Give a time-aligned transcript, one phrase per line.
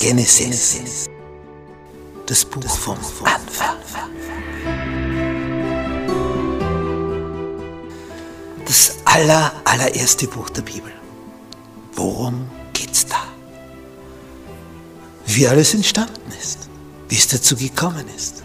[0.00, 1.06] Genesis.
[2.26, 3.76] Das Buch vom Anfang.
[8.64, 10.92] Das aller, allererste Buch der Bibel.
[11.92, 13.22] Worum geht's da?
[15.26, 16.68] Wie alles entstanden ist,
[17.08, 18.42] wie es dazu gekommen ist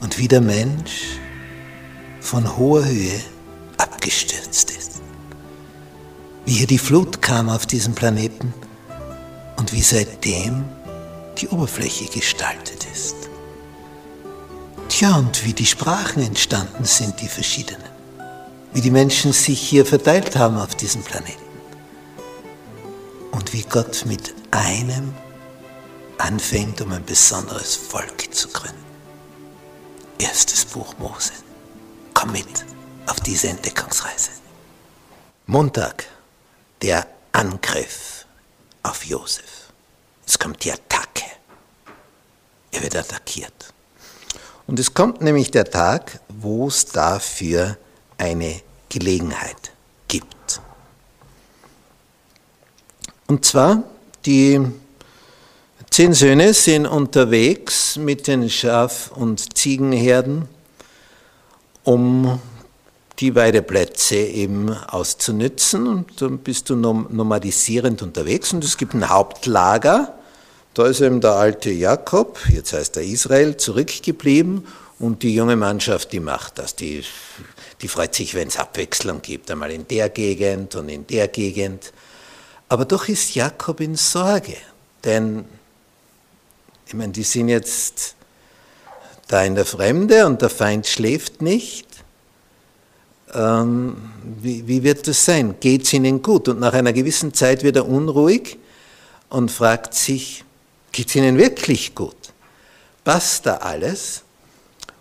[0.00, 1.18] und wie der Mensch
[2.20, 3.20] von hoher Höhe
[3.76, 5.00] abgestürzt ist.
[6.46, 8.52] Wie hier die Flut kam auf diesem Planeten
[9.68, 10.64] und wie seitdem
[11.36, 13.16] die Oberfläche gestaltet ist.
[14.88, 17.82] Tja, und wie die Sprachen entstanden sind, die verschiedenen.
[18.72, 21.42] Wie die Menschen sich hier verteilt haben auf diesem Planeten.
[23.30, 25.12] Und wie Gott mit einem
[26.16, 28.84] anfängt, um ein besonderes Volk zu gründen.
[30.18, 31.32] Erstes Buch Mose.
[32.14, 32.64] Komm mit
[33.06, 34.30] auf diese Entdeckungsreise.
[35.46, 36.06] Montag,
[36.80, 38.17] der Angriff
[38.82, 39.72] auf Josef.
[40.26, 41.24] Es kommt die Attacke.
[42.70, 43.72] Er wird attackiert.
[44.66, 47.78] Und es kommt nämlich der Tag, wo es dafür
[48.18, 49.72] eine Gelegenheit
[50.06, 50.60] gibt.
[53.26, 53.82] Und zwar,
[54.26, 54.60] die
[55.90, 60.48] zehn Söhne sind unterwegs mit den Schaf- und Ziegenherden,
[61.84, 62.40] um
[63.20, 70.14] die Weideplätze eben auszunützen und dann bist du nomadisierend unterwegs und es gibt ein Hauptlager.
[70.74, 74.66] Da ist eben der alte Jakob, jetzt heißt er Israel, zurückgeblieben
[75.00, 76.76] und die junge Mannschaft, die macht das.
[76.76, 77.02] Die,
[77.82, 81.92] die freut sich, wenn es Abwechslung gibt, einmal in der Gegend und in der Gegend.
[82.68, 84.56] Aber doch ist Jakob in Sorge,
[85.02, 85.44] denn
[86.86, 88.14] ich meine, die sind jetzt
[89.26, 91.87] da in der Fremde und der Feind schläft nicht
[93.34, 93.96] ähm,
[94.40, 95.54] wie, wie wird das sein?
[95.60, 96.48] Geht es ihnen gut?
[96.48, 98.58] Und nach einer gewissen Zeit wird er unruhig
[99.28, 100.44] und fragt sich,
[100.92, 102.16] geht es ihnen wirklich gut?
[103.04, 104.22] Passt da alles?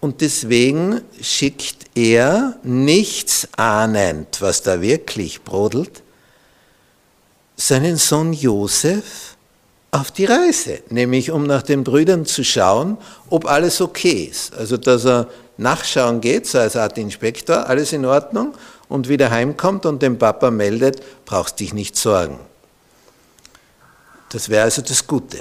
[0.00, 6.02] Und deswegen schickt er nichts ahnend, was da wirklich brodelt,
[7.56, 9.36] seinen Sohn Josef
[9.90, 12.96] auf die Reise, nämlich um nach den Brüdern zu schauen,
[13.28, 14.54] ob alles okay ist.
[14.54, 15.28] Also dass er
[15.60, 18.54] nachschauen geht, so als Art Inspektor, alles in Ordnung
[18.88, 22.38] und wieder heimkommt und dem Papa meldet, brauchst dich nicht sorgen.
[24.30, 25.38] Das wäre also das Gute.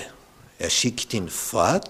[0.58, 1.90] Er schickt ihn fort,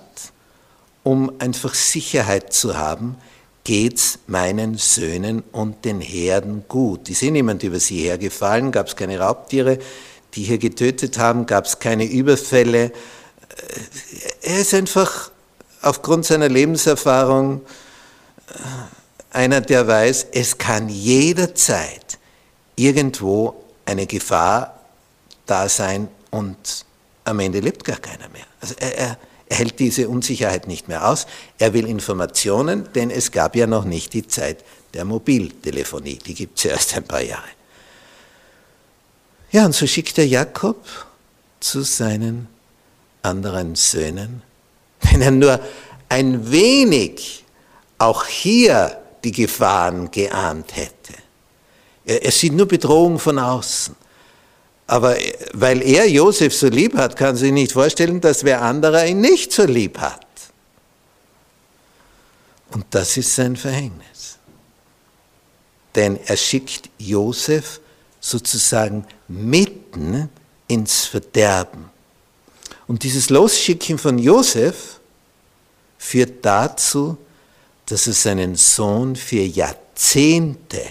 [1.03, 3.15] um einfach Sicherheit zu haben,
[3.63, 7.09] geht's meinen Söhnen und den Herden gut.
[7.09, 9.79] Ist eh niemand über sie hergefallen, gab es keine Raubtiere,
[10.33, 12.91] die hier getötet haben, gab es keine Überfälle.
[14.41, 15.31] Er ist einfach
[15.81, 17.61] aufgrund seiner Lebenserfahrung
[19.31, 22.17] einer, der weiß, es kann jederzeit
[22.75, 24.79] irgendwo eine Gefahr
[25.45, 26.85] da sein und
[27.25, 28.45] am Ende lebt gar keiner mehr.
[28.61, 29.17] Also er, er,
[29.47, 31.25] er hält diese Unsicherheit nicht mehr aus.
[31.57, 36.17] Er will Informationen, denn es gab ja noch nicht die Zeit der Mobiltelefonie.
[36.17, 37.47] Die gibt es erst ein paar Jahre.
[39.51, 40.85] Ja, und so schickt er Jakob
[41.59, 42.47] zu seinen
[43.21, 44.43] anderen Söhnen,
[45.01, 45.59] wenn er nur
[46.07, 47.43] ein wenig
[47.99, 51.13] auch hier die Gefahren geahnt hätte.
[52.05, 53.95] Er, sieht nur Bedrohung von außen.
[54.87, 55.15] Aber
[55.53, 59.51] weil er Josef so lieb hat, kann sich nicht vorstellen, dass wer anderer ihn nicht
[59.51, 60.25] so lieb hat.
[62.71, 64.39] Und das ist sein Verhängnis.
[65.93, 67.79] Denn er schickt Josef
[68.19, 70.29] sozusagen mitten
[70.67, 71.91] ins Verderben.
[72.87, 74.99] Und dieses Losschicken von Josef
[75.99, 77.17] führt dazu,
[77.89, 80.81] dass er seinen Sohn für Jahrzehnte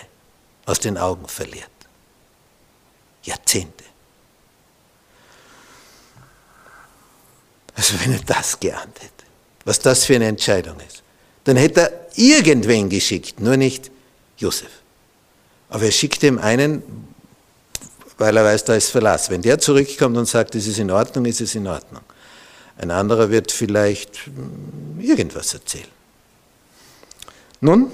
[0.67, 1.69] aus den Augen verliert.
[3.23, 3.85] Jahrzehnte.
[7.75, 9.25] Also wenn er das geahnt hätte,
[9.65, 11.03] was das für eine Entscheidung ist,
[11.45, 13.91] dann hätte er irgendwen geschickt, nur nicht
[14.37, 14.71] Josef.
[15.69, 16.83] Aber er schickt dem einen,
[18.17, 19.31] weil er weiß, da ist Verlass.
[19.31, 22.03] Wenn der zurückkommt und sagt, es ist in Ordnung, ist es in Ordnung.
[22.77, 25.98] Ein anderer wird vielleicht hm, irgendwas erzählen.
[27.60, 27.90] Nun,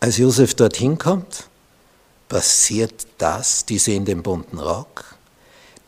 [0.00, 1.48] als Josef dorthin kommt,
[2.28, 5.04] passiert das, diese in dem bunten Rock.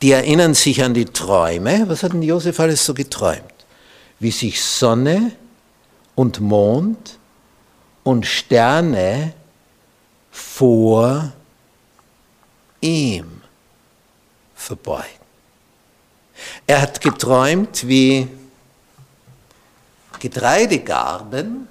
[0.02, 1.88] Die erinnern sich an die Träume.
[1.88, 3.42] Was hat denn Josef alles so geträumt?
[4.18, 5.32] Wie sich Sonne
[6.14, 7.18] und Mond
[8.02, 9.34] und Sterne
[10.30, 11.32] vor
[12.80, 13.42] ihm
[14.54, 15.04] verbeugen.
[16.66, 18.28] Er hat geträumt, wie
[20.18, 21.68] Getreidegarben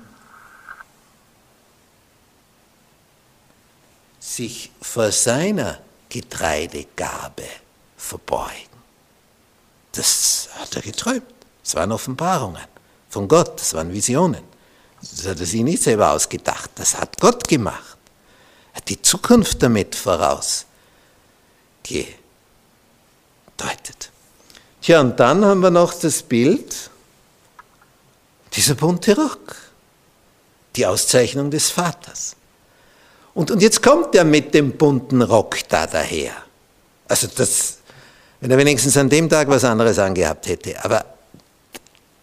[4.39, 7.43] sich vor seiner Getreidegabe
[7.97, 8.79] verbeugen.
[9.91, 11.23] Das hat er geträumt.
[11.61, 12.63] Das waren Offenbarungen
[13.09, 14.43] von Gott, das waren Visionen.
[15.01, 17.97] Das hat er sich nicht selber ausgedacht, das hat Gott gemacht.
[18.71, 20.63] Er hat die Zukunft damit vorausgedeutet.
[24.81, 26.89] Tja, und dann haben wir noch das Bild,
[28.53, 29.55] dieser bunte Rock,
[30.77, 32.37] die Auszeichnung des Vaters.
[33.33, 36.33] Und, und jetzt kommt er mit dem bunten Rock da daher.
[37.07, 37.77] Also das,
[38.41, 40.83] wenn er wenigstens an dem Tag was anderes angehabt hätte.
[40.83, 41.05] Aber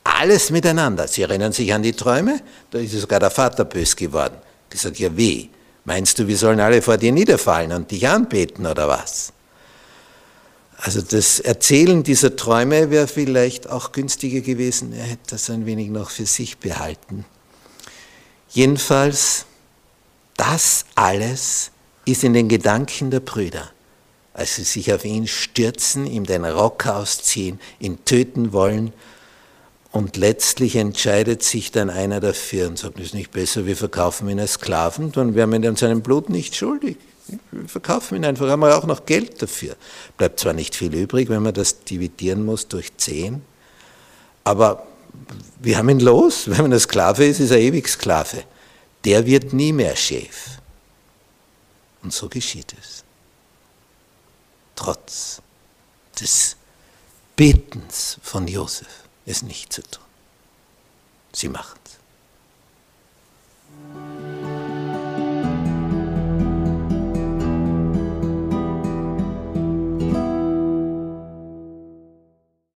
[0.04, 1.08] alles miteinander.
[1.08, 2.40] Sie erinnern sich an die Träume?
[2.70, 4.36] Da ist sogar der Vater bös geworden.
[4.70, 5.50] Gesagt, ja wie?
[5.84, 9.32] Meinst du, wir sollen alle vor dir niederfallen und dich anbeten oder was?
[10.78, 14.92] Also das Erzählen dieser Träume wäre vielleicht auch günstiger gewesen.
[14.92, 17.24] Er hätte das ein wenig noch für sich behalten.
[18.50, 19.46] Jedenfalls,
[20.36, 21.70] das alles
[22.04, 23.70] ist in den Gedanken der Brüder,
[24.34, 28.92] als sie sich auf ihn stürzen, ihm den Rock ausziehen, ihn töten wollen.
[29.92, 34.28] Und letztlich entscheidet sich dann einer dafür und sagt, es ist nicht besser, wir verkaufen
[34.28, 36.98] ihn als Sklaven, dann wären wir an seinem Blut nicht schuldig.
[37.50, 39.74] Wir verkaufen ihn einfach, haben wir auch noch Geld dafür.
[40.16, 43.42] Bleibt zwar nicht viel übrig, wenn man das dividieren muss durch 10,
[44.44, 44.86] aber
[45.60, 46.48] wir haben ihn los.
[46.48, 48.44] Wenn man ein Sklave ist, ist er ewig Sklave
[49.06, 50.58] der wird nie mehr Chef.
[52.02, 53.04] Und so geschieht es.
[54.74, 55.40] Trotz
[56.20, 56.56] des
[57.36, 60.04] Betens von Josef, es nicht zu tun.
[61.32, 61.98] Sie machen's.